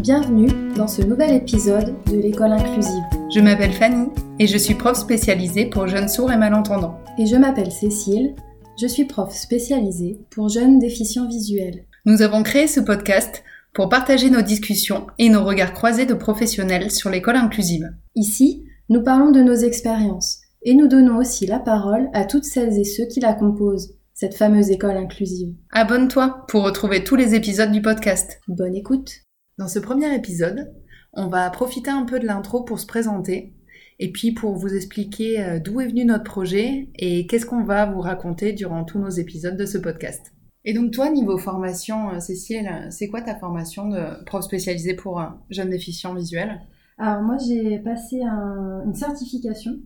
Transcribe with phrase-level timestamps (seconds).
[0.00, 3.02] Bienvenue dans ce nouvel épisode de l'école inclusive.
[3.34, 6.98] Je m'appelle Fanny et je suis prof spécialisée pour jeunes sourds et malentendants.
[7.18, 8.34] Et je m'appelle Cécile,
[8.80, 11.84] je suis prof spécialisée pour jeunes déficients visuels.
[12.06, 13.44] Nous avons créé ce podcast
[13.74, 17.92] pour partager nos discussions et nos regards croisés de professionnels sur l'école inclusive.
[18.14, 22.78] Ici, nous parlons de nos expériences et nous donnons aussi la parole à toutes celles
[22.78, 25.54] et ceux qui la composent, cette fameuse école inclusive.
[25.70, 28.38] Abonne-toi pour retrouver tous les épisodes du podcast.
[28.48, 29.10] Bonne écoute
[29.56, 30.74] Dans ce premier épisode,
[31.14, 33.54] on va profiter un peu de l'intro pour se présenter
[33.98, 37.86] et puis pour vous expliquer euh, d'où est venu notre projet et qu'est-ce qu'on va
[37.86, 40.34] vous raconter durant tous nos épisodes de ce podcast.
[40.66, 45.24] Et donc toi, niveau formation, euh, Cécile, c'est quoi ta formation de prof spécialisée pour
[45.48, 46.60] jeunes déficients visuels?
[46.98, 49.78] Alors moi j'ai passé une certification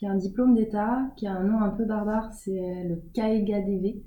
[0.00, 4.02] qui est un diplôme d'État, qui a un nom un peu barbare, c'est le KEGADV.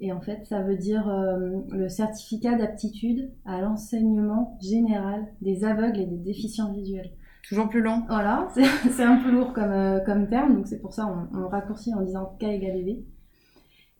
[0.00, 6.00] Et en fait, ça veut dire euh, le certificat d'aptitude à l'enseignement général des aveugles
[6.00, 7.10] et des déficients visuels.
[7.48, 8.02] Toujours plus long.
[8.06, 8.48] Voilà,
[8.90, 11.94] c'est un peu lourd comme, euh, comme terme, donc c'est pour ça on, on raccourcit
[11.94, 13.02] en disant KEGADV.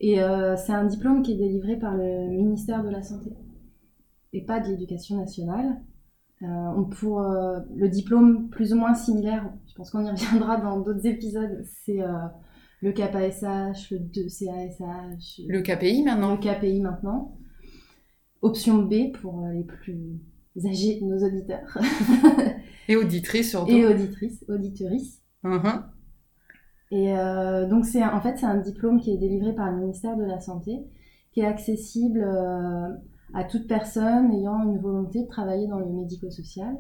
[0.01, 3.31] Et euh, c'est un diplôme qui est délivré par le ministère de la Santé
[4.35, 5.81] et pas de l'Éducation nationale.
[6.43, 10.81] Euh, pour euh, le diplôme plus ou moins similaire, je pense qu'on y reviendra dans
[10.81, 12.13] d'autres épisodes, c'est euh,
[12.81, 15.45] le KPSH, le 2CASH.
[15.49, 16.37] Le KPI maintenant.
[16.37, 17.37] Le KPI maintenant.
[18.41, 20.21] Option B pour les plus
[20.65, 21.77] âgés de nos auditeurs.
[22.89, 23.73] Et auditrices surtout.
[23.73, 25.23] Et auditrices, auditrices.
[25.45, 25.83] Uh-huh.
[26.91, 30.17] Et euh, donc c'est en fait c'est un diplôme qui est délivré par le ministère
[30.17, 30.79] de la Santé,
[31.33, 32.89] qui est accessible euh,
[33.35, 36.77] à toute personne ayant une volonté de travailler dans le médico-social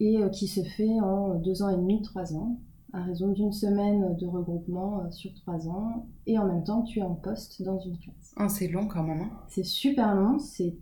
[0.00, 2.60] et euh, qui se fait en deux ans et demi, trois ans,
[2.92, 7.00] à raison d'une semaine de regroupement euh, sur trois ans, et en même temps tu
[7.00, 8.34] es en poste dans une classe.
[8.38, 9.20] Oh, c'est long quand même.
[9.20, 9.30] Hein.
[9.48, 10.76] C'est super long, c'est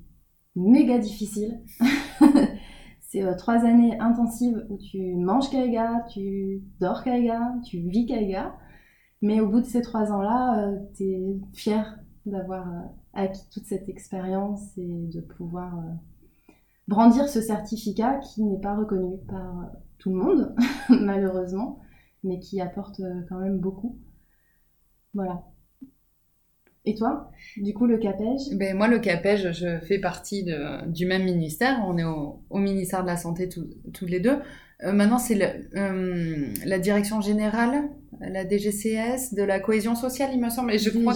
[0.56, 1.62] méga difficile.
[3.00, 8.54] c'est euh, trois années intensives où tu manges Kaiga, tu dors Kaiga, tu vis Kaiga.
[9.20, 12.80] Mais au bout de ces trois ans-là, euh, tu es fier d'avoir euh,
[13.14, 15.92] acquis toute cette expérience et de pouvoir euh,
[16.88, 20.54] brandir ce certificat qui n'est pas reconnu par tout le monde,
[20.88, 21.80] malheureusement,
[22.24, 23.98] mais qui apporte euh, quand même beaucoup.
[25.14, 25.44] Voilà.
[26.84, 31.06] Et toi, du coup, le CAPEJ Ben, moi, le CAPEJ, je fais partie de, du
[31.06, 31.80] même ministère.
[31.86, 34.38] On est au, au ministère de la Santé tous toutes les deux.
[34.84, 35.40] Euh, maintenant, c'est
[35.76, 37.88] euh, la direction générale,
[38.20, 40.72] la DGCS, de la cohésion sociale, il me semble.
[40.72, 41.14] Et je crois.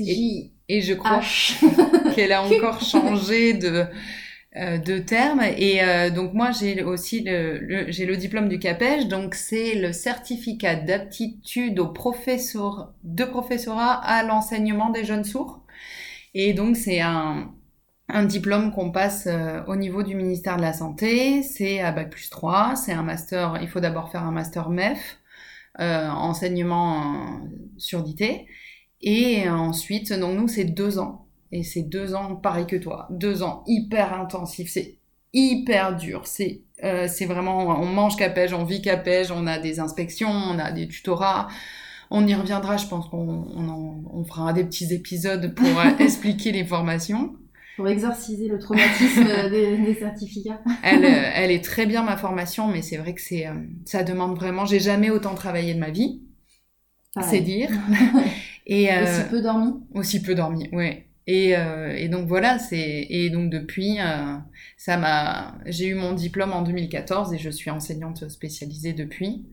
[0.00, 1.20] Et, et je crois
[2.16, 3.84] qu'elle a encore changé de,
[4.78, 5.40] de terme.
[5.56, 9.74] Et euh, donc moi, j'ai aussi le, le- j'ai le diplôme du CAPEJ, donc c'est
[9.74, 15.64] le certificat d'aptitude au professeur, de professorat à l'enseignement des jeunes sourds.
[16.34, 17.52] Et donc c'est un,
[18.08, 22.10] un diplôme qu'on passe euh, au niveau du ministère de la Santé, c'est à Bac
[22.10, 25.18] plus 3, c'est un master, il faut d'abord faire un master MEF,
[25.80, 27.48] euh, enseignement euh,
[27.78, 28.46] surdité.
[29.02, 31.23] Et ensuite, donc nous, c'est deux ans.
[31.54, 33.08] Et c'est deux ans pareil que toi.
[33.10, 34.70] Deux ans hyper intensifs.
[34.70, 34.98] C'est
[35.32, 36.26] hyper dur.
[36.26, 40.58] C'est euh, c'est vraiment, on mange capège, on vit capège, on a des inspections, on
[40.58, 41.48] a des tutorats.
[42.10, 45.84] On y reviendra, je pense qu'on on en- on fera des petits épisodes pour euh,
[46.00, 47.36] expliquer les formations.
[47.76, 50.60] Pour exorciser le traumatisme des, des certificats.
[50.82, 53.48] Elle, euh, elle est très bien ma formation, mais c'est vrai que c'est,
[53.86, 54.66] ça demande vraiment.
[54.66, 56.22] J'ai jamais autant travaillé de ma vie,
[57.20, 57.70] c'est dire.
[58.66, 59.72] Et euh, Aussi peu dormi.
[59.94, 61.06] Aussi peu dormi, ouais.
[61.26, 64.36] Et, euh, et donc voilà, c'est et donc depuis, euh,
[64.76, 69.46] ça m'a, j'ai eu mon diplôme en 2014 et je suis enseignante spécialisée depuis.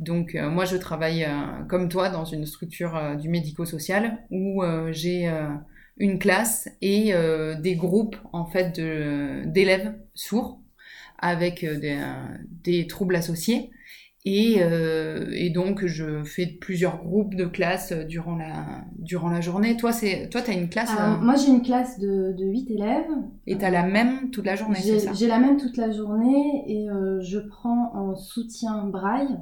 [0.00, 4.62] Donc euh, moi je travaille euh, comme toi dans une structure euh, du médico-social où
[4.64, 5.30] euh, j'ai
[5.98, 7.12] une classe et
[7.60, 10.60] des groupes en fait d'élèves sourds
[11.18, 12.00] avec des,
[12.50, 13.70] des troubles associés.
[14.26, 19.40] Et, euh, et donc, je fais plusieurs groupes de classes euh, durant la, durant la
[19.42, 19.76] journée.
[19.76, 23.10] Toi, c'est, toi, t'as une classe euh, moi, j'ai une classe de, de 8 élèves.
[23.46, 25.12] et t'as la même toute la journée, c'est J'ai ça?
[25.12, 29.38] j'ai la même toute la journée et euh, je prends en soutien braille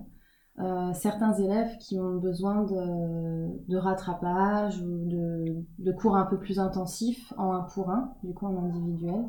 [0.60, 6.38] euh, certains élèves qui ont besoin de, de rattrapage ou de, de cours un peu
[6.38, 9.24] plus intensifs en un pour un, du coup en individuel,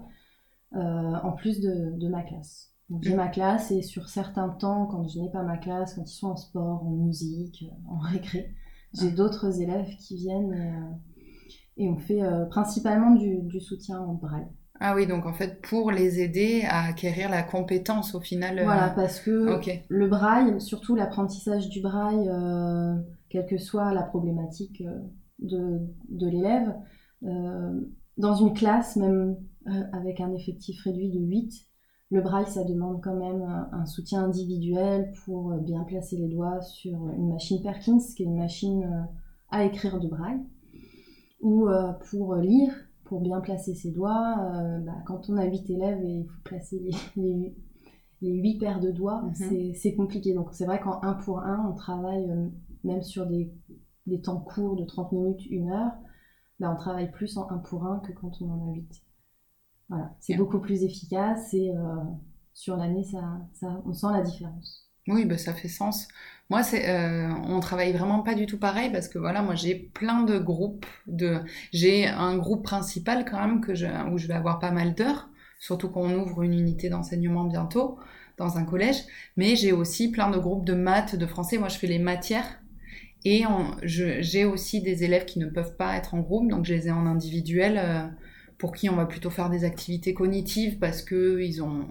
[0.75, 2.72] euh, en plus de, de ma classe.
[2.93, 6.03] Donc, J'ai ma classe et sur certains temps, quand je n'ai pas ma classe, quand
[6.09, 8.53] ils sont en sport, en musique, en récré,
[8.93, 13.99] j'ai d'autres élèves qui viennent et, euh, et on fait euh, principalement du, du soutien
[13.99, 14.47] en braille.
[14.79, 18.59] Ah oui, donc en fait, pour les aider à acquérir la compétence au final.
[18.59, 19.31] euh, Voilà, parce que
[19.87, 22.95] le braille, surtout l'apprentissage du braille, euh,
[23.29, 24.99] quelle que soit la problématique euh,
[25.39, 25.79] de,
[26.09, 26.73] de l'élève.
[27.23, 27.81] Euh,
[28.17, 29.37] dans une classe, même
[29.67, 31.51] euh, avec un effectif réduit de 8,
[32.13, 37.09] le braille, ça demande quand même un, soutien individuel pour bien placer les doigts sur
[37.09, 39.07] une machine Perkins, qui est une machine
[39.49, 40.39] à écrire de braille,
[41.41, 41.67] ou
[42.11, 42.71] pour lire,
[43.05, 44.35] pour bien placer ses doigts.
[44.85, 46.79] Bah, quand on a 8 élèves et il faut placer
[47.15, 47.55] les,
[48.21, 49.73] les, 8 paires de doigts, mhm.
[49.73, 50.35] c'est compliqué.
[50.35, 52.31] Donc c'est vrai qu'en un pour un, on travaille
[52.83, 53.51] même sur des,
[54.05, 55.91] des, temps courts de 30 minutes, 1 heure,
[56.59, 59.02] bah, on travaille plus en 1 pour 1 que quand on en a 8.
[59.89, 61.95] Voilà, c'est beaucoup plus efficace et euh,
[62.53, 63.21] sur l'année, ça,
[63.53, 64.89] ça, on sent la différence.
[65.07, 66.07] Oui, bah, ça fait sens.
[66.49, 69.75] Moi, c'est, euh, on travaille vraiment pas du tout pareil parce que voilà, moi j'ai
[69.75, 70.85] plein de groupes.
[71.07, 71.41] De,
[71.73, 75.29] j'ai un groupe principal quand même que je, où je vais avoir pas mal d'heures,
[75.59, 77.99] surtout qu'on ouvre une unité d'enseignement bientôt
[78.37, 79.03] dans un collège.
[79.35, 81.57] Mais j'ai aussi plein de groupes de maths, de français.
[81.57, 82.61] Moi, je fais les matières
[83.25, 83.43] et
[83.83, 86.91] j'ai aussi des élèves qui ne peuvent pas être en groupe, donc je les ai
[86.91, 88.07] en individuel, euh,
[88.63, 91.85] pour qui on va plutôt faire des activités cognitives parce qu'ils ont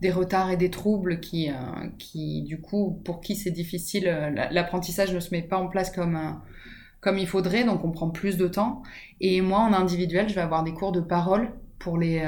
[0.00, 1.54] des retards et des troubles qui, euh,
[1.98, 5.90] qui du coup, pour qui c'est difficile, euh, l'apprentissage ne se met pas en place
[5.90, 6.40] comme,
[7.00, 8.84] comme il faudrait, donc on prend plus de temps.
[9.20, 12.24] Et moi, en individuel, je vais avoir des cours de parole pour les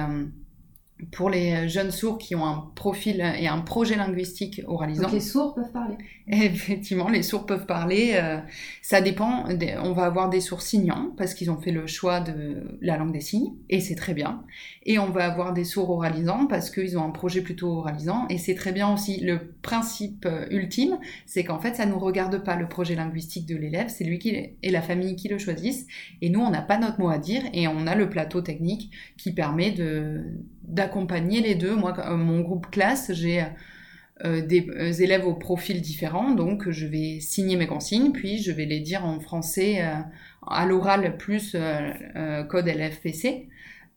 [1.11, 5.03] pour les jeunes sourds qui ont un profil et un projet linguistique oralisant.
[5.03, 5.97] Donc les sourds peuvent parler.
[6.29, 8.13] Effectivement, les sourds peuvent parler.
[8.15, 8.39] Euh,
[8.81, 9.45] ça dépend.
[9.83, 13.13] on va avoir des sourds signants parce qu'ils ont fait le choix de la langue
[13.13, 14.45] des signes et c'est très bien.
[14.87, 18.39] Et on va avoir des sourds oralisants parce qu'ils ont un projet plutôt oralisant et
[18.39, 19.21] c'est très bien aussi.
[19.21, 23.57] Le principe euh, ultime, c'est qu'en fait, ça nous regarde pas le projet linguistique de
[23.57, 25.87] l'élève, c'est lui qui et la famille qui le choisissent.
[26.23, 28.91] Et nous, on n'a pas notre mot à dire et on a le plateau technique
[29.17, 30.25] qui permet de
[30.67, 31.75] d'accompagner les deux.
[31.75, 33.45] Moi, euh, mon groupe classe, j'ai
[34.25, 38.53] euh, des euh, élèves au profil différent, donc je vais signer mes consignes, puis je
[38.53, 39.83] vais les dire en français
[40.47, 41.57] à l'oral plus
[42.49, 43.49] code LFPC.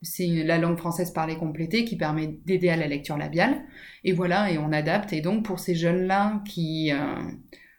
[0.03, 3.63] C'est la langue française parlée complétée qui permet d'aider à la lecture labiale.
[4.03, 5.11] Et voilà, et on adapte.
[5.11, 6.91] Et donc pour ces jeunes-là qui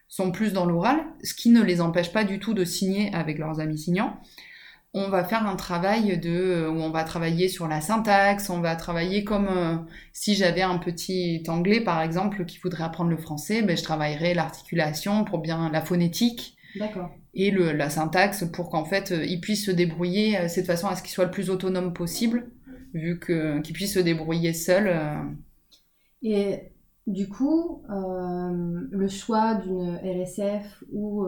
[0.09, 3.37] sont plus dans l'oral, ce qui ne les empêche pas du tout de signer avec
[3.37, 4.19] leurs amis signants,
[4.93, 8.59] on va faire un travail de euh, où on va travailler sur la syntaxe, on
[8.59, 9.75] va travailler comme euh,
[10.13, 14.33] si j'avais un petit anglais par exemple qui voudrait apprendre le français, ben je travaillerai
[14.33, 16.55] l'articulation pour bien la phonétique.
[17.35, 20.95] Et le, la syntaxe pour qu'en fait euh, il puisse se débrouiller cette façon à
[20.95, 22.49] ce qu'il soit le plus autonome possible,
[22.93, 24.91] vu que qu'il puisse se débrouiller seul.
[26.23, 26.71] Et
[27.05, 31.25] du coup, le choix d'une RSF ou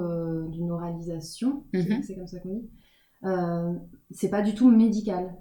[0.49, 2.01] d'une oralisation, mhm.
[2.03, 2.69] c'est comme ça qu'on dit,
[3.23, 5.35] c'est pas du tout médical.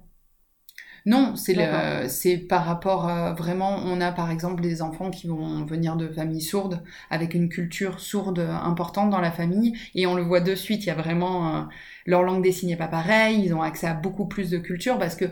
[1.05, 3.77] Non, c'est le, c'est par rapport euh, vraiment.
[3.83, 7.99] On a par exemple des enfants qui vont venir de familles sourdes avec une culture
[7.99, 10.83] sourde importante dans la famille et on le voit de suite.
[10.83, 11.61] Il y a vraiment euh,
[12.05, 13.43] leur langue des signes n'est pas pareille.
[13.43, 15.25] Ils ont accès à beaucoup plus de culture parce que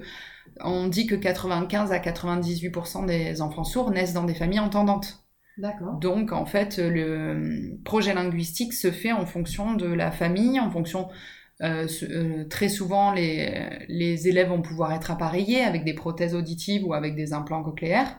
[0.61, 5.23] on dit que 95 à 98% des enfants sourds naissent dans des familles entendantes.
[5.59, 5.99] D'accord.
[5.99, 11.09] Donc en fait, le projet linguistique se fait en fonction de la famille, en fonction
[11.61, 16.85] euh, euh, très souvent, les, les, élèves vont pouvoir être appareillés avec des prothèses auditives
[16.85, 18.17] ou avec des implants cochléaires.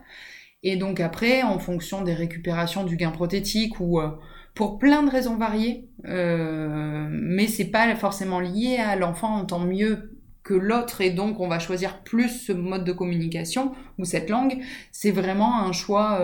[0.63, 4.11] Et donc après, en fonction des récupérations du gain prothétique ou euh,
[4.55, 10.19] pour plein de raisons variées, euh, mais c'est pas forcément lié à l'enfant entend mieux
[10.43, 14.59] que l'autre et donc on va choisir plus ce mode de communication ou cette langue.
[14.93, 16.20] C'est vraiment un choix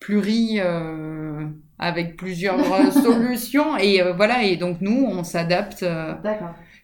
[0.00, 0.58] pluri
[1.78, 3.76] avec plusieurs euh, solutions.
[3.76, 6.14] Et euh, voilà et donc nous on s'adapte euh,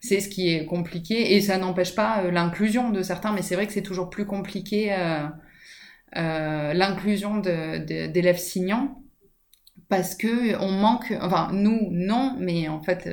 [0.00, 1.34] c'est ce qui est compliqué.
[1.34, 4.94] Et ça n'empêche pas l'inclusion de certains mais c'est vrai que c'est toujours plus compliqué
[6.14, 9.00] l'inclusion d'élèves signants
[9.88, 13.10] parce que on manque, enfin nous non, mais en fait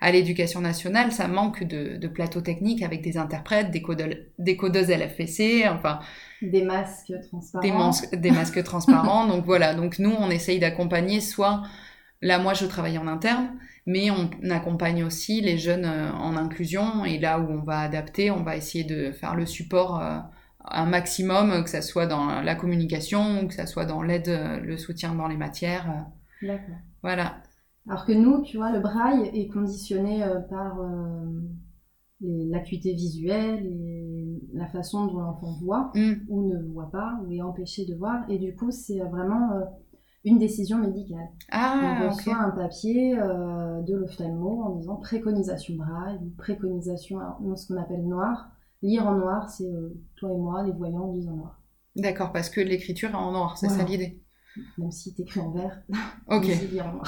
[0.00, 3.82] à l'éducation nationale ça manque de, de plateaux techniques avec des interprètes, des,
[4.38, 6.00] des codeuses LFPC, enfin
[6.50, 7.92] des masques transparents.
[8.12, 9.26] Des, masques transparents.
[9.26, 11.62] donc voilà, donc nous, on essaye d'accompagner soit,
[12.20, 13.50] là moi je travaille en interne,
[13.86, 18.30] mais on accompagne aussi les jeunes euh, en inclusion et là où on va adapter,
[18.30, 20.18] on va essayer de faire le support euh,
[20.64, 24.76] un maximum, que ça soit dans la communication, que ça soit dans l'aide, euh, le
[24.76, 26.06] soutien dans les matières.
[26.40, 26.76] D'accord.
[27.02, 27.42] Voilà.
[27.88, 30.78] Alors que nous, tu vois, le braille est conditionné par
[32.22, 36.12] l'acuité visuelle et la façon dont l'enfant voit mm.
[36.28, 38.24] ou ne voit pas ou est empêché de voir.
[38.28, 39.64] Et du coup, c'est vraiment euh,
[40.24, 41.28] une décision médicale.
[41.50, 47.18] Ah, on reçoit un papier euh, de l'ophtalmo en disant préconisation braille ou préconisation,
[47.56, 48.50] ce qu'on appelle noir.
[48.82, 51.60] Lire en noir, c'est euh, toi et moi, les voyants, lisent en noir.
[51.94, 54.22] D'accord, parce que l'écriture est en noir, c'est ça l'idée
[54.78, 55.82] même si t'écris en vert.
[56.28, 56.46] Ok.
[56.70, 57.06] lire en noir.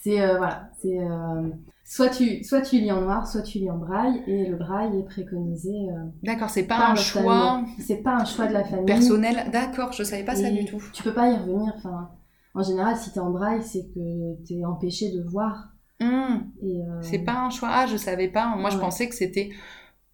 [0.00, 1.50] C'est euh, voilà, c'est euh,
[1.90, 4.98] soit tu soit tu lis en noir, soit tu lis en braille, et le braille
[5.00, 5.70] est préconisé.
[5.70, 8.84] euh, D'accord, c'est pas un choix C'est pas un choix de la famille.
[8.84, 9.46] personnel.
[9.50, 10.82] D'accord, je savais pas ça du tout.
[10.92, 11.72] Tu peux pas y revenir.
[11.76, 12.10] Enfin,
[12.54, 15.70] en général, si t'es en braille, c'est que t'es empêché de voir.
[16.00, 17.70] Hmm, euh, C'est pas un choix.
[17.72, 18.54] Ah, je savais pas.
[18.56, 19.50] Moi, je pensais que c'était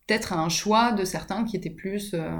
[0.06, 2.30] peut-être un choix de certains qui étaient plus, euh,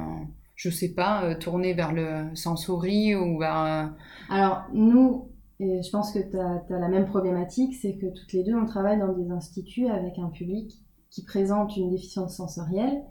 [0.55, 3.59] je sais pas, euh, tournés vers le sensory ou vers.
[3.65, 3.87] euh,
[4.31, 5.29] Alors, nous,
[5.61, 8.67] et je pense que tu as, la même problématique, c'est que toutes les deux, on
[8.67, 10.73] travaille dans des instituts avec un public
[11.11, 13.05] qui présente une déficience sensorielle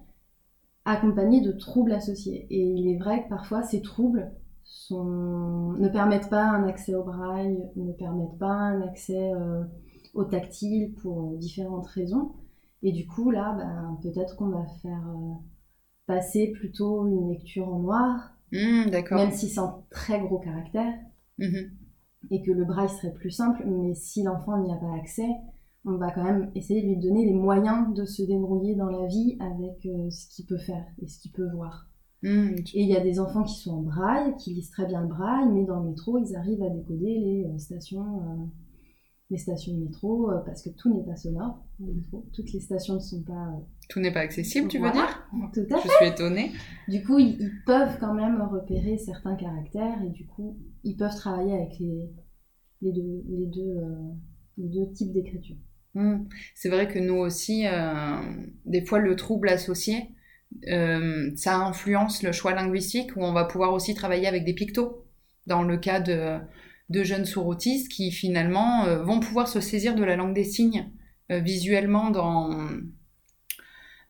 [0.86, 2.46] accompagnée de troubles associés.
[2.50, 4.32] Et il est vrai que parfois, ces troubles
[4.66, 5.74] sont...
[5.80, 9.64] ne permettent pas un accès au braille, ne permettent pas un accès euh,
[10.14, 12.34] au tactile pour différentes raisons.
[12.82, 15.34] Et du coup, là, ben, peut-être qu'on va faire euh,
[16.06, 19.18] passer plutôt une lecture en noir, D'accord.
[19.18, 20.94] même si c'est en très gros caractères
[21.38, 21.72] Mhm.
[22.32, 25.28] Et que le braille serait plus simple, mais si l'enfant n'y a pas accès,
[25.86, 29.06] on va quand même essayer de lui donner les moyens de se débrouiller dans la
[29.08, 31.90] vie avec euh, ce qu'il peut faire et ce qu'il peut voir.
[32.22, 35.02] Hmm, Et il y a des enfants qui sont en braille, qui lisent très bien
[35.02, 38.46] le braille, mais dans le métro, ils arrivent à décoder les euh, stations, euh,
[39.30, 42.26] les stations de métro, parce que tout n'est pas sonore métro.
[42.34, 43.60] Toutes les stations ne sont pas...
[43.90, 45.28] Tout n'est pas accessible, tu veux dire?
[45.54, 46.52] tout à Je suis étonnée.
[46.88, 51.16] du coup, ils, ils peuvent quand même repérer certains caractères et du coup, ils peuvent
[51.16, 52.10] travailler avec les,
[52.84, 54.12] euh,
[54.58, 55.56] deux types d'écriture.
[55.94, 56.26] Hmm.
[56.56, 58.18] C'est vrai que nous aussi, euh,
[58.66, 60.10] des fois, le trouble associé,
[60.68, 65.06] euh, ça influence le choix linguistique où on va pouvoir aussi travailler avec des pictos.
[65.46, 66.38] Dans le cas de,
[66.90, 70.90] de jeunes sourds autistes qui finalement vont pouvoir se saisir de la langue des signes
[71.30, 72.70] visuellement dans.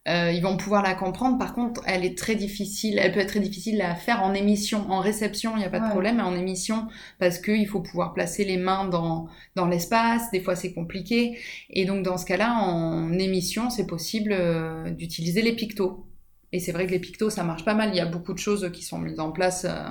[0.09, 1.37] Euh, ils vont pouvoir la comprendre.
[1.37, 2.99] Par contre, elle est très difficile.
[2.99, 5.79] Elle peut être très difficile à faire en émission, en réception, il n'y a pas
[5.79, 5.89] de Ouais.
[5.89, 6.87] problème, mais en émission
[7.19, 10.29] parce qu'il faut pouvoir placer les mains dans dans l'espace.
[10.31, 11.39] Des fois, c'est compliqué.
[11.69, 16.05] Et donc, dans ce cas-là, en émission, c'est possible euh, d'utiliser les pictos.
[16.51, 17.89] Et c'est vrai que les pictos, ça marche pas mal.
[17.93, 19.87] Il y a beaucoup de choses qui sont mises en place euh,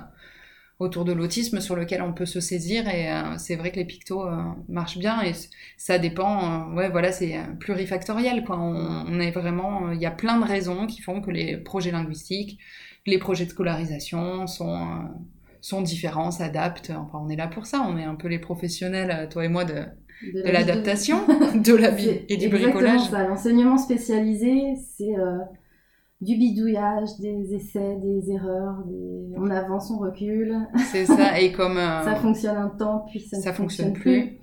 [0.82, 2.88] autour de l'autisme sur lesquelles on peut se saisir.
[2.88, 5.22] Et euh, c'est vrai que les pictos euh, marchent bien.
[5.22, 5.32] Et
[5.76, 6.70] ça dépend.
[6.70, 8.44] euh, ouais, voilà, c'est plurifactoriel.
[8.44, 8.58] Quoi.
[8.58, 9.92] On, on est vraiment.
[9.92, 12.58] Il y a plein de raisons qui font que les projets linguistiques,
[13.06, 14.86] les projets de scolarisation sont.
[15.60, 16.90] sont différents, s'adaptent.
[16.90, 17.84] Enfin, on est là pour ça.
[17.88, 19.84] On est un peu les professionnels, toi et moi, de,
[20.34, 21.18] de l'adaptation,
[21.54, 23.08] de la vie et du bricolage.
[23.10, 23.26] ça.
[23.26, 25.14] L'enseignement spécialisé, c'est
[26.22, 29.34] du bidouillage, des essais, des erreurs, des...
[29.36, 30.56] on avance, on recule.
[30.90, 31.38] C'est ça.
[31.38, 34.38] Et comme euh, Ça fonctionne un temps, puis ça, ça ne fonctionne fonctionne plus.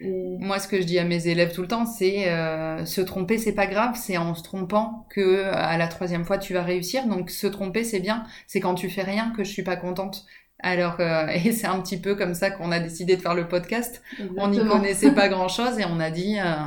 [0.00, 3.00] Et moi, ce que je dis à mes élèves tout le temps, c'est euh, se
[3.00, 3.92] tromper, c'est pas grave.
[3.94, 7.06] C'est en se trompant que à la troisième fois tu vas réussir.
[7.06, 8.24] Donc se tromper, c'est bien.
[8.48, 10.26] C'est quand tu fais rien que je suis pas contente.
[10.64, 13.46] Alors, euh, et c'est un petit peu comme ça qu'on a décidé de faire le
[13.46, 14.02] podcast.
[14.36, 16.66] On n'y connaissait pas grand chose et on a dit, euh,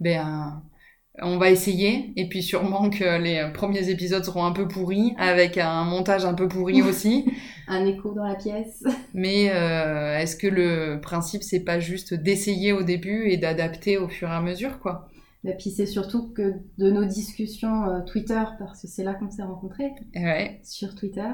[0.00, 0.75] ben, euh,
[1.22, 2.12] on va essayer.
[2.16, 6.34] Et puis sûrement que les premiers épisodes seront un peu pourris, avec un montage un
[6.34, 7.26] peu pourri aussi.
[7.68, 8.84] Un écho dans la pièce.
[9.14, 14.08] Mais euh, est-ce que le principe, c'est pas juste d'essayer au début et d'adapter au
[14.08, 15.08] fur et à mesure, quoi?
[15.44, 19.30] Et puis c'est surtout que de nos discussions euh, Twitter, parce que c'est là qu'on
[19.30, 20.60] s'est rencontrés, Et ouais.
[20.64, 21.30] sur Twitter.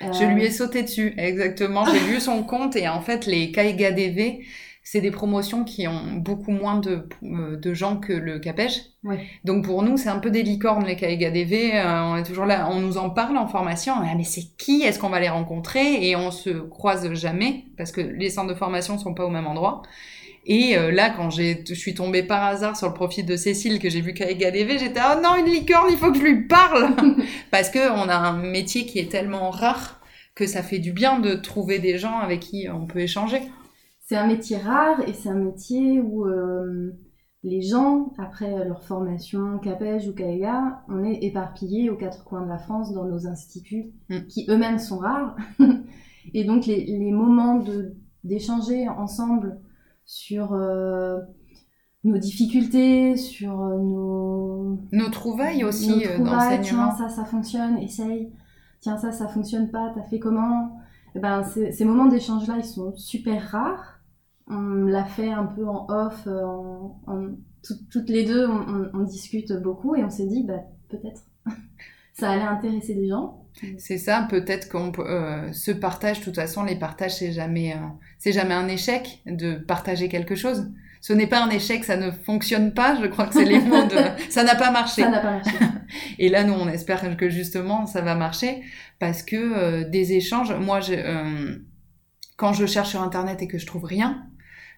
[0.00, 1.84] Je euh, lui ai sauté dessus, exactement.
[1.84, 4.44] J'ai vu son compte et en fait, les KYDV,
[4.90, 8.80] c'est des promotions qui ont beaucoup moins de, euh, de gens que le Capège.
[9.04, 9.18] Ouais.
[9.44, 11.72] Donc pour nous, c'est un peu des licornes, les KYDV.
[11.74, 13.92] Euh, on est toujours là, on nous en parle en formation.
[13.98, 14.80] On est là, mais c'est qui?
[14.80, 16.08] Est-ce qu'on va les rencontrer?
[16.08, 19.46] Et on se croise jamais parce que les centres de formation sont pas au même
[19.46, 19.82] endroit.
[20.46, 23.80] Et euh, là, quand j'ai, je suis tombée par hasard sur le profil de Cécile,
[23.80, 26.96] que j'ai vu KYDV, j'étais oh non, une licorne, il faut que je lui parle
[27.50, 30.00] parce que on a un métier qui est tellement rare
[30.34, 33.42] que ça fait du bien de trouver des gens avec qui on peut échanger.
[34.08, 36.92] C'est un métier rare et c'est un métier où euh,
[37.42, 42.48] les gens, après leur formation CAPEJ ou CAEGA, on est éparpillés aux quatre coins de
[42.48, 44.20] la France dans nos instituts Mm.
[44.28, 45.36] qui eux-mêmes sont rares.
[46.32, 47.62] et donc les, les moments
[48.24, 49.60] d'échanger ensemble
[50.06, 51.18] sur euh,
[52.02, 58.32] nos difficultés, sur euh, nos, Nos trouvailles aussi nos trouvailles, tiens, ça, ça fonctionne, essaye.
[58.80, 60.78] Tiens, ça, ça fonctionne pas, t'as fait comment?
[61.14, 63.97] Eh ben, ces, ces moments d'échange-là, ils sont super rares.
[64.50, 67.28] On l'a fait un peu en off, euh, en, en-
[67.62, 71.22] tout- toutes les deux, on, on- on discute beaucoup et on s'est dit, bah, peut-être,
[72.14, 73.44] ça allait intéresser des gens.
[73.78, 76.20] C'est ça, peut-être qu'on euh, se partage.
[76.20, 77.80] De toute façon, les partages, c'est jamais, euh,
[78.18, 80.70] c'est jamais un échec de partager quelque chose.
[81.00, 82.96] Ce n'est pas un échec, ça ne fonctionne pas.
[83.00, 83.96] Je crois que c'est les mots de,
[84.30, 85.02] ça n'a pas marché.
[85.02, 85.50] Ça n'a pas marché.
[86.20, 88.62] Et là, nous, on espère que justement, ça va marcher
[89.00, 90.94] parce que euh, des échanges, moi, je,
[92.36, 94.26] quand je cherche sur Internet et que je trouve rien,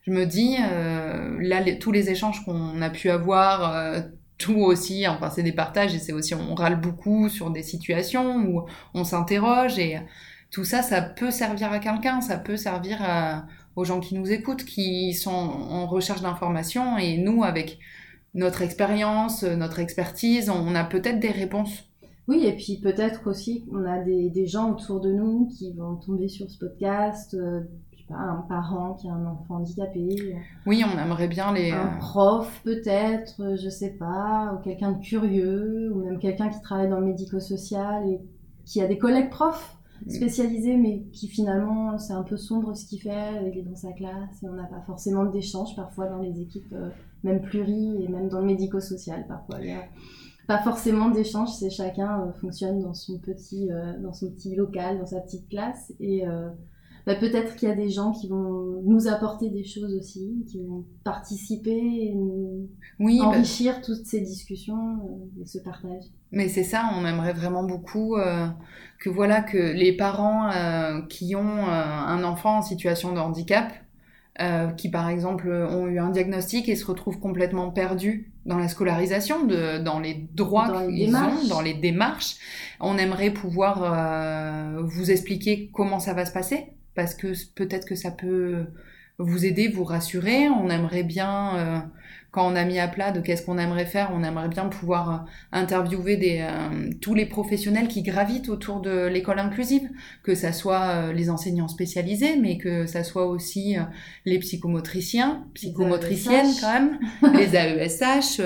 [0.03, 4.01] je me dis, euh, là, tous les échanges qu'on a pu avoir, euh,
[4.39, 8.37] tout aussi, enfin, c'est des partages et c'est aussi, on râle beaucoup sur des situations
[8.37, 8.65] où
[8.95, 9.99] on s'interroge et
[10.51, 12.99] tout ça, ça peut servir à quelqu'un, ça peut servir
[13.77, 17.79] aux gens qui nous écoutent, qui sont en recherche d'informations et nous, avec
[18.35, 21.91] notre expérience, notre expertise, on a peut-être des réponses.
[22.29, 25.97] Oui, et puis peut-être aussi on a des, des gens autour de nous qui vont
[25.97, 27.63] tomber sur ce podcast, euh,
[28.11, 30.37] pas, un parent qui a un enfant handicapé,
[30.67, 31.71] Oui, on aimerait bien les...
[31.71, 36.49] un euh, prof peut-être, euh, je sais pas, ou quelqu'un de curieux, ou même quelqu'un
[36.49, 38.21] qui travaille dans le médico-social et
[38.65, 39.77] qui a des collègues profs
[40.09, 43.93] spécialisés, mais qui finalement c'est un peu sombre ce qu'il fait, il est dans sa
[43.93, 46.89] classe et on n'a pas forcément d'échange parfois dans les équipes, euh,
[47.23, 49.59] même pluri et même dans le médico-social parfois.
[49.61, 49.85] Il y a
[50.47, 53.69] pas forcément d'échange, c'est chacun fonctionne dans son petit,
[54.03, 56.25] dans son petit local, dans sa petite classe et
[57.07, 60.63] bah, peut-être qu'il y a des gens qui vont nous apporter des choses aussi, qui
[60.63, 66.05] vont participer et nous Oui, bah, enrichir toutes ces discussions euh, et ce partage.
[66.33, 68.47] Mais c'est ça, on aimerait vraiment beaucoup euh,
[69.01, 73.73] que voilà que les parents euh, qui ont euh, un enfant en situation de handicap,
[74.79, 79.45] qui par exemple ont eu un diagnostic et se retrouvent complètement perdus dans la scolarisation,
[79.45, 82.37] de, dans les droits qu'ils ont, dans les démarches,
[82.81, 86.69] on aimerait pouvoir vous expliquer comment ça va se passer,
[87.01, 88.67] parce que peut-être que ça peut
[89.17, 90.51] vous aider, vous rassurer.
[90.51, 91.79] On aimerait bien, euh,
[92.31, 95.11] quand on a mis à plat de qu'est-ce qu'on aimerait faire, on aimerait bien pouvoir
[95.11, 95.17] euh,
[95.53, 99.89] interviewer des, euh, tous les professionnels qui gravitent autour de l'école inclusive,
[100.23, 103.83] que ça soit les enseignants spécialisés, mais que ça soit aussi euh,
[104.27, 106.61] les psychomotriciens, psychomotriciennes AESH.
[106.61, 106.99] quand même,
[107.35, 108.43] les AESH,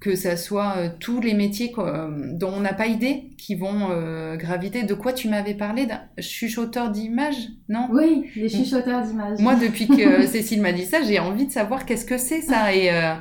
[0.00, 3.54] que ça soit euh, tous les métiers quoi, euh, dont on n'a pas idée qui
[3.54, 4.82] vont euh, graviter.
[4.84, 7.88] De quoi tu m'avais parlé d'un chuchoteur d'images, non?
[7.90, 9.38] Oui, les chuchoteurs d'images.
[9.40, 12.74] moi, depuis que Cécile m'a dit ça, j'ai envie de savoir qu'est-ce que c'est ça.
[12.74, 13.14] Et euh,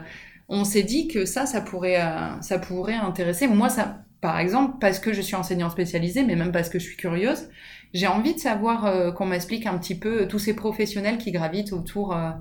[0.49, 3.47] on s'est dit que ça, ça pourrait, euh, ça pourrait intéresser.
[3.47, 6.85] Moi, ça, par exemple, parce que je suis enseignante spécialisée, mais même parce que je
[6.85, 7.49] suis curieuse,
[7.93, 11.73] j'ai envie de savoir euh, qu'on m'explique un petit peu tous ces professionnels qui gravitent
[11.73, 12.31] autour euh,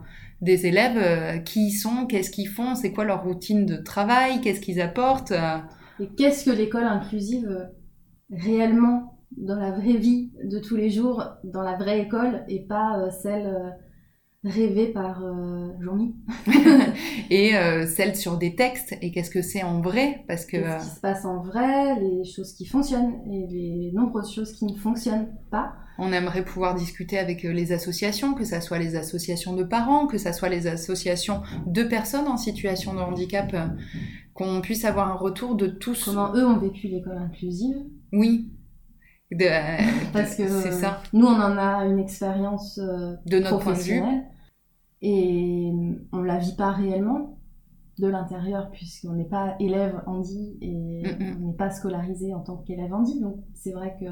[0.41, 4.41] des élèves, euh, qui ils sont, qu'est-ce qu'ils font, c'est quoi leur routine de travail,
[4.41, 5.33] qu'est-ce qu'ils apportent.
[5.33, 5.59] euh.
[5.99, 7.65] Et qu'est-ce que l'école inclusive euh,
[8.31, 12.99] réellement dans la vraie vie de tous les jours, dans la vraie école et pas
[12.99, 13.71] euh, celle euh,
[14.47, 16.15] rêvée par euh, Jean-Mi
[17.31, 20.57] et euh, celles sur des textes, et qu'est-ce que c'est en vrai, parce que...
[20.57, 24.53] euh, Qu'est-ce qui se passe en vrai, les choses qui fonctionnent et les nombreuses choses
[24.53, 25.73] qui ne fonctionnent pas.
[25.99, 30.07] On aimerait pouvoir discuter avec euh, les associations, que ça soit les associations de parents,
[30.07, 33.67] que ça soit les associations de personnes en situation de handicap, euh,
[34.35, 36.05] qu'on puisse avoir un retour de tous.
[36.05, 37.77] Comment eux ont vécu l'école inclusive.
[38.13, 38.51] Oui.
[39.33, 39.79] De- euh,
[40.13, 41.03] Parce que c'est euh, ça.
[41.13, 44.03] nous, on en a une expérience euh, De notre point de vue.
[45.03, 45.73] Et
[46.13, 47.39] on la vit pas réellement
[47.99, 52.95] de l'intérieur puisqu'on n'est pas élève handi et on n'est pas scolarisé en tant qu'élève
[52.95, 53.21] handi.
[53.21, 54.07] Donc c'est vrai que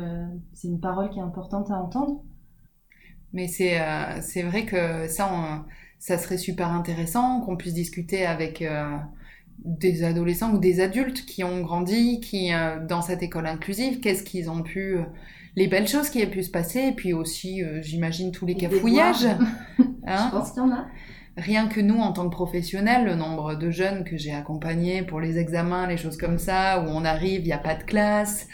[0.54, 2.22] c'est une parole qui est importante à entendre.
[3.32, 5.64] Mais c'est euh, c'est vrai que ça, on-
[5.98, 8.96] ça serait super intéressant qu'on puisse discuter avec euh,
[9.64, 14.22] des adolescents ou des adultes qui ont grandi, qui euh, dans cette école inclusive, qu'est-ce
[14.24, 14.98] qu'ils ont pu,
[15.56, 18.62] les belles choses qui aient pu se passer, et puis aussi, j'imagine tous les Et
[18.62, 18.68] des
[20.04, 20.30] cafouillages.
[20.30, 20.86] Je Hein pense qu'il y en a.
[21.36, 25.20] Rien que nous, en tant que professionnels, le nombre de jeunes que j'ai accompagnés pour
[25.20, 28.46] les examens, les choses comme ça, où on arrive, il n'y a pas de classe,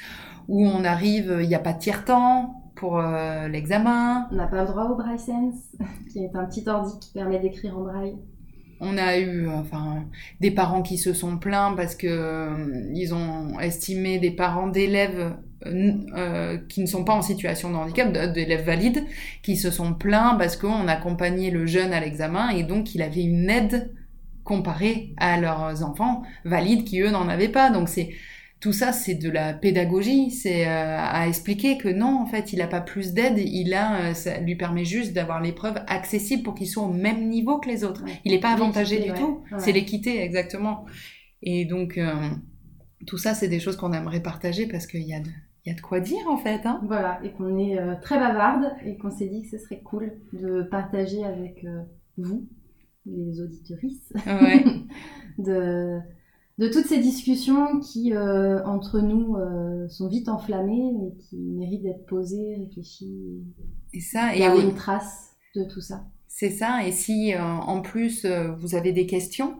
[0.48, 4.28] où on arrive, il n'y a pas de tiers-temps pour euh, l'examen.
[4.32, 5.76] On n'a pas le droit au Braille Sense,
[6.10, 8.16] qui est un petit ordi qui permet d'écrire en braille.
[8.80, 10.06] On a eu enfin
[10.40, 15.36] des parents qui se sont plaints parce que euh, ils ont estimé des parents d'élèves
[15.66, 19.04] euh, qui ne sont pas en situation de handicap, d'élèves valides,
[19.42, 23.22] qui se sont plaints parce qu'on accompagnait le jeune à l'examen et donc il avait
[23.22, 23.92] une aide
[24.44, 27.70] comparée à leurs enfants valides qui eux n'en avaient pas.
[27.70, 28.10] Donc c'est
[28.60, 32.58] tout ça, c'est de la pédagogie, c'est euh, à expliquer que non, en fait, il
[32.58, 36.54] n'a pas plus d'aide, il a, euh, ça lui permet juste d'avoir l'épreuve accessible pour
[36.54, 38.04] qu'il soit au même niveau que les autres.
[38.24, 39.18] Il n'est pas avantagé du ouais.
[39.18, 39.42] tout.
[39.50, 39.58] Ouais.
[39.58, 40.84] C'est l'équité, exactement.
[41.42, 42.12] Et donc, euh,
[43.06, 45.30] tout ça, c'est des choses qu'on aimerait partager parce qu'il y, a de-
[45.64, 46.64] il y a de quoi dire, en fait.
[46.64, 49.80] Hein Voilà, et qu'on est euh, très bavarde et qu'on s'est dit que ce serait
[49.82, 51.82] cool de partager avec euh,
[52.16, 52.46] vous,
[53.06, 54.64] les auditorices, ouais.
[55.38, 55.98] de,
[56.58, 59.36] de toutes ces discussions qui, euh, entre nous,
[59.88, 63.42] sont vite enflammées, mais qui méritent d'être posées, réfléchies,
[63.92, 66.04] Et ça, et et oui, une trace de tout ça.
[66.28, 66.86] c'est ça.
[66.86, 68.26] Et si, en plus,
[68.58, 69.56] vous avez des questions,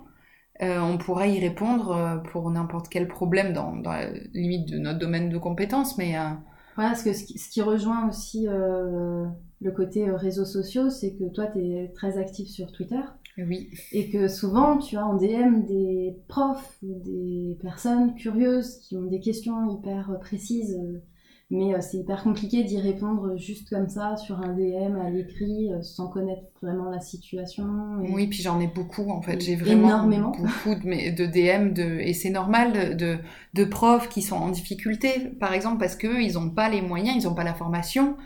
[0.63, 4.79] euh, on pourra y répondre euh, pour n'importe quel problème dans, dans la limite de
[4.79, 6.17] notre domaine de compétences, mais...
[6.19, 6.31] euh,
[6.77, 9.27] Voilà, que ce qui, ce qui rejoint aussi euh,
[9.61, 13.01] le côté euh, réseaux sociaux, c'est que toi, tu es très actif sur Twitter.
[13.39, 13.71] Oui.
[13.93, 19.05] Et que souvent, tu as en DM des profs ou des personnes curieuses qui ont
[19.07, 21.03] des questions hyper précises, euh,
[21.51, 25.73] mais euh, c'est hyper compliqué d'y répondre juste comme ça sur un DM à l'écrit,
[25.73, 27.65] euh, sans connaître vraiment la situation.
[28.05, 29.41] Et- Oui, puis j'en ai beaucoup en fait.
[29.41, 30.31] J'ai vraiment énormément.
[30.31, 33.19] beaucoup de, DM de, et c'est normal de, de,
[33.55, 35.11] de profs qui sont en difficulté,
[35.41, 38.17] par exemple, parce qu'eux, ils n'ont pas les moyens, ils n'ont pas la formation.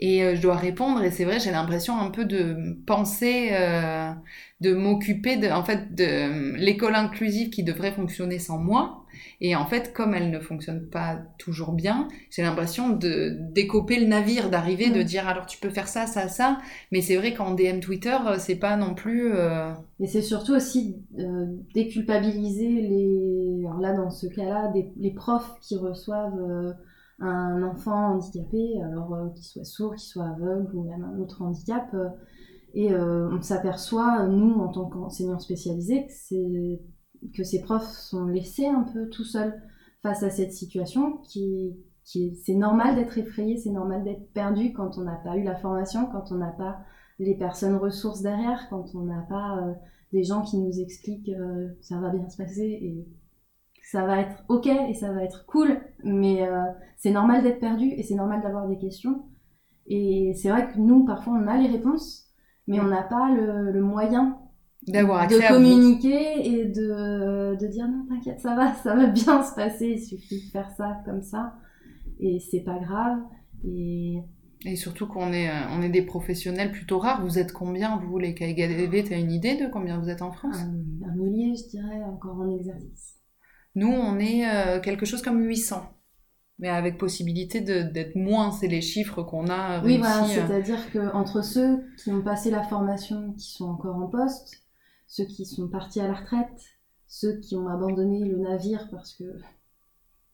[0.00, 4.10] Et euh, je dois répondre, et c'est vrai, j'ai l'impression un peu de penser, euh,
[4.60, 9.04] de m'occuper de, en fait, de l'école inclusive qui devrait fonctionner sans moi.
[9.42, 14.06] Et en fait, comme elle ne fonctionne pas toujours bien, j'ai l'impression de décoper le
[14.06, 15.04] navire, d'arriver, de Mm.
[15.04, 16.58] dire alors tu peux faire ça, ça, ça.
[16.92, 19.32] Mais c'est vrai qu'en DM Twitter, euh, c'est pas non plus.
[19.34, 23.64] euh, Et c'est surtout aussi euh, déculpabiliser les.
[23.66, 26.72] Alors là, dans ce cas-là, des- les profs qui reçoivent euh,
[27.20, 31.42] un enfant handicapé, alors euh, qu'il soit sourd, qu'il soit aveugle ou même un autre
[31.42, 31.88] handicap.
[31.94, 32.08] euh,
[32.74, 36.06] et euh, on s'aperçoit, nous, en tant qu'enseignants spécialisés,
[37.34, 39.60] que, ces profs sont laissés un peu tout seuls
[40.02, 41.76] face à cette situation qui.
[42.04, 45.42] qui est- c'est normal d'être effrayé, c'est normal d'être perdu quand on n'a pas eu
[45.44, 46.78] la formation, quand on n'a pas
[47.18, 49.74] les personnes ressources derrière, quand on n'a pas
[50.12, 51.30] des gens qui nous expliquent
[51.82, 53.06] ça va bien se passer
[53.90, 56.64] ça va être ok et ça va être cool, mais euh,
[56.96, 59.24] c'est normal d'être perdu et c'est normal d'avoir des questions.
[59.86, 62.28] Et c'est vrai que nous, parfois, on a les réponses,
[62.66, 64.38] mais on n'a pas le, le moyen
[64.86, 65.64] d'avoir de accès à vous.
[65.64, 70.02] communiquer et de, de dire non, t'inquiète, ça va, ça va bien se passer, il
[70.04, 71.54] suffit de faire ça comme ça
[72.20, 73.20] et c'est pas grave.
[73.64, 74.22] Et
[74.64, 77.22] Et surtout qu'on est, euh, on est des professionnels plutôt rares.
[77.22, 80.56] Vous êtes combien, vous, les KGDV T'as une idée de combien vous êtes en France?
[80.56, 83.19] Un, un millier, je dirais, encore en exercice.
[83.74, 85.82] Nous, on est euh, quelque chose comme 800.
[86.58, 89.98] Mais avec possibilité d'être moins, c'est les chiffres qu'on a Oui, réussi.
[89.98, 94.08] voilà, euh, c'est-à-dire que entre ceux qui ont passé la formation, qui sont encore en
[94.08, 94.62] poste,
[95.06, 96.60] ceux qui sont partis à la retraite,
[97.06, 99.24] ceux qui ont abandonné le navire parce que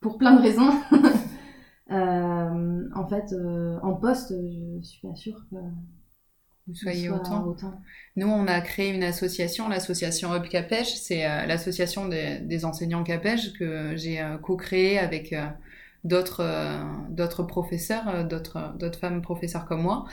[0.00, 0.70] pour plein de raisons,
[1.92, 5.56] euh, en fait, euh, en poste, je suis pas sûre que
[6.66, 7.54] vous soyez autant.
[8.16, 10.96] Nous, on a créé une association, l'association Up Capège.
[10.96, 15.46] C'est euh, l'association des, des enseignants Capège que j'ai euh, co-créée avec euh,
[16.02, 20.06] d'autres euh, professeurs, d'autres femmes professeurs comme moi.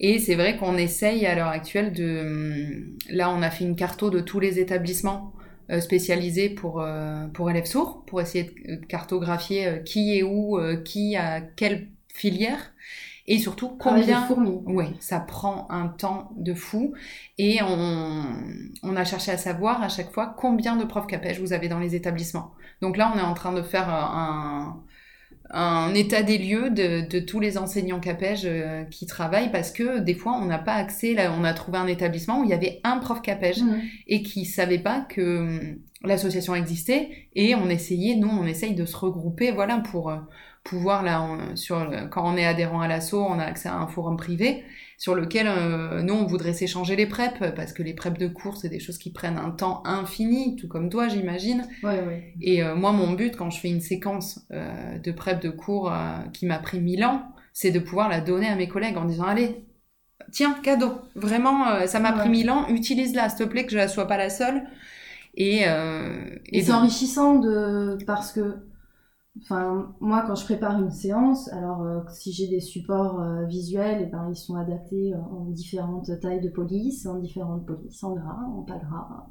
[0.00, 2.94] Et c'est vrai qu'on essaye à l'heure actuelle de...
[3.08, 5.32] Là, on a fait une carto de tous les établissements
[5.80, 6.84] spécialisés pour,
[7.32, 12.72] pour élèves sourds, pour essayer de cartographier qui est où, qui a quelle filière,
[13.26, 14.22] et surtout de combien...
[14.26, 14.60] fourmi.
[14.66, 16.94] Oui, ça prend un temps de fou.
[17.38, 18.24] Et on,
[18.82, 21.78] on a cherché à savoir à chaque fois combien de profs capège vous avez dans
[21.78, 22.52] les établissements.
[22.82, 24.84] Donc là, on est en train de faire euh, un,
[25.50, 29.98] un état des lieux de, de tous les enseignants capège euh, qui travaillent parce que
[30.00, 31.14] des fois, on n'a pas accès.
[31.14, 33.80] Là, on a trouvé un établissement où il y avait un prof capège Mhm.
[34.08, 38.84] et qui savait pas que hum, l'association existait et on essayait nous on essaye de
[38.84, 40.16] se regrouper voilà pour euh,
[40.64, 43.76] pouvoir là on- sur le- quand on est adhérent à l'asso on a accès à
[43.76, 44.64] un forum privé
[44.96, 48.56] sur lequel euh, nous on voudrait s'échanger les preps parce que les preps de cours
[48.56, 52.34] c'est des choses qui prennent un temps infini tout comme toi j'imagine Ouais, ouais.
[52.40, 55.92] et euh, moi mon but quand je fais une séquence euh, de prep de cours
[55.92, 57.22] euh, qui m'a pris mille ans
[57.52, 59.64] c'est de pouvoir la donner à mes collègues en disant allez
[60.32, 62.20] tiens cadeau vraiment euh, ça m'a Ouais.
[62.20, 64.62] pris mille ans utilise-la s'il te plaît que je ne sois pas la seule
[65.36, 68.56] et, euh, Et c'est donc- enrichissant de parce que,
[69.42, 74.02] enfin, moi quand je prépare une séance, alors euh, si j'ai des supports euh, visuels,
[74.02, 78.14] et ben ils sont adaptés euh, en différentes tailles de police, en différentes polices, en
[78.14, 79.26] gras, en pas gras,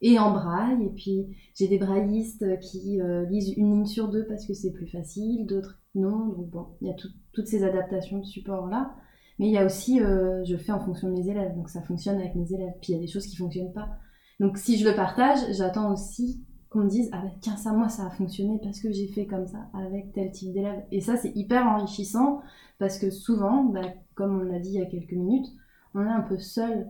[0.00, 0.84] et en braille.
[0.84, 2.98] Et puis j'ai des braillistes qui
[3.30, 6.26] lisent une ligne sur deux parce que c'est plus facile, d'autres non.
[6.28, 8.94] Donc bon, il y a tout- toutes ces adaptations de supports là.
[9.38, 12.18] Mais il y a aussi, je fais en fonction de mes élèves, donc ça fonctionne
[12.18, 12.74] avec mes élèves.
[12.80, 13.88] Puis il y a des choses qui fonctionnent pas.
[14.40, 18.06] Donc si je le partage, j'attends aussi qu'on dise ah ben tiens ça moi ça
[18.06, 20.84] a fonctionné parce que j'ai fait comme ça avec tel type d'élève.
[20.90, 22.42] Et ça c'est hyper enrichissant
[22.78, 23.82] parce que souvent, bah,
[24.14, 25.46] comme on l'a dit il y a quelques minutes,
[25.94, 26.88] on est un peu seul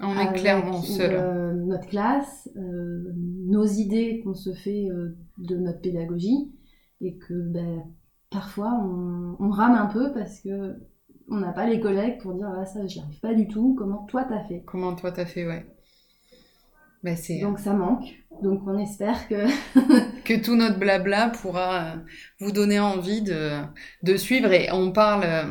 [0.00, 3.12] on est clairement seul euh, notre classe, euh,
[3.46, 6.52] nos idées qu'on se fait euh, de notre pédagogie
[7.00, 7.84] et que ben,
[8.30, 10.76] parfois on, on rame un peu parce que
[11.28, 14.04] on n'a pas les collègues pour dire ah ça j'y arrive pas du tout, comment
[14.06, 14.62] toi t'as fait?
[14.66, 15.64] comment toi t'as fait ouais
[17.02, 18.04] bah, Donc ça manque.
[18.42, 19.46] Donc on espère que
[20.24, 21.96] que tout notre blabla pourra euh,
[22.40, 23.60] vous donner envie de,
[24.02, 24.52] de suivre.
[24.52, 25.44] Et on parle euh,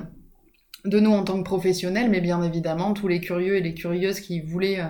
[0.86, 4.20] de nous en tant que professionnels, mais bien évidemment, tous les curieux et les curieuses
[4.20, 4.88] qui voulaient, euh,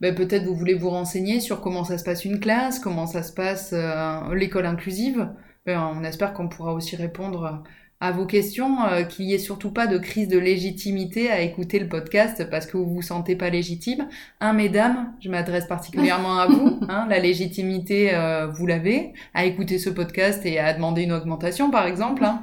[0.00, 3.22] ben, peut-être vous voulez vous renseigner sur comment ça se passe une classe, comment ça
[3.22, 5.28] se passe euh, l'école inclusive.
[5.66, 7.62] Ben, on espère qu'on pourra aussi répondre
[8.00, 11.78] à vos questions, euh, qu'il y ait surtout pas de crise de légitimité à écouter
[11.78, 14.08] le podcast parce que vous vous sentez pas légitime.
[14.40, 16.80] Hein, mesdames, je m'adresse particulièrement à vous.
[16.88, 21.70] Hein, la légitimité, euh, vous l'avez à écouter ce podcast et à demander une augmentation,
[21.70, 22.24] par exemple.
[22.24, 22.42] Hein.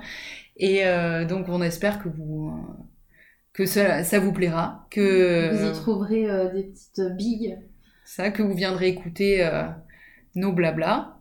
[0.58, 2.54] Et euh, donc, on espère que vous
[3.54, 7.58] que ça, ça vous plaira, que Vous y trouverez euh, des petites billes
[8.06, 9.68] ça, que vous viendrez écouter euh,
[10.36, 11.17] nos blabla.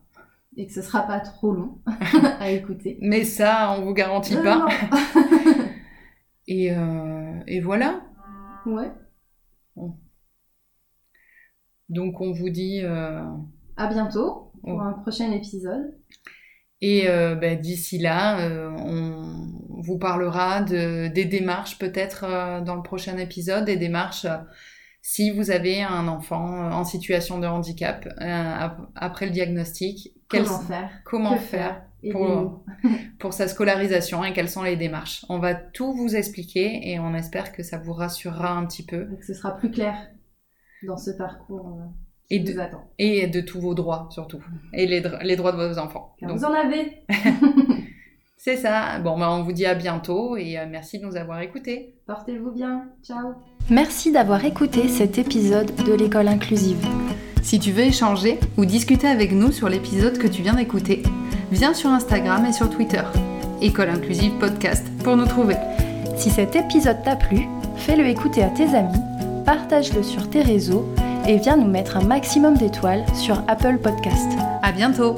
[0.57, 1.81] Et que ce sera pas trop long
[2.41, 2.99] à écouter.
[3.03, 4.67] Mais ça, on vous garantit Euh, pas.
[6.49, 8.03] Et, euh, et voilà.
[8.67, 8.91] ouais.
[11.89, 13.23] Donc on vous dit euh,
[13.77, 14.81] À bientôt pour Oh.
[14.81, 15.95] un prochain épisode.
[16.81, 23.17] et euh, ben, d'ici là, on vous parlera de, des démarches peut-être dans le prochain
[23.19, 24.27] épisode, des démarches
[25.03, 30.91] si vous avez un enfant en situation de handicap ap- après le diagnostic, Comment faire?
[31.05, 32.63] comment Que faire Aidez-nous.
[33.19, 35.25] pour sa scolarisation et quelles sont les démarches?
[35.29, 39.05] On va tout vous expliquer et on espère que ça vous rassurera un petit peu
[39.07, 39.95] Donc ce sera plus clair
[40.87, 41.85] dans ce parcours euh,
[42.29, 42.85] qui Et de- vous attend.
[42.99, 44.41] et de tous vos droits surtout
[44.73, 46.15] et les, dr- les droits de vos enfants.
[46.21, 47.03] Car Donc, vous en avez.
[48.37, 48.99] c'est ça.
[49.01, 51.97] Bon, bah, on vous dit à bientôt et euh, merci de nous avoir écoutés.
[52.07, 52.85] Portez-vous bien.
[53.03, 53.35] Ciao.
[53.71, 56.87] Merci d'avoir écouté cet épisode de l'école inclusive.
[57.47, 61.05] Si tu veux échanger ou discuter avec nous sur l'épisode que tu viens d'écouter,
[61.53, 63.03] viens sur Instagram et sur Twitter.
[63.63, 65.55] École Inclusive Podcast pour nous trouver.
[66.17, 68.99] Si cet épisode t'a plu, fais-le écouter à tes amis,
[69.45, 70.93] partage-le sur tes réseaux
[71.29, 74.33] et viens nous mettre un maximum d'étoiles sur Apple Podcast.
[74.63, 75.15] À bientôt!